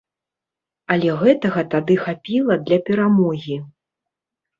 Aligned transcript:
Але 0.93 1.09
гэтага 1.19 1.61
тады 1.73 1.97
хапіла 2.05 2.57
для 2.71 2.79
перамогі! 2.87 3.59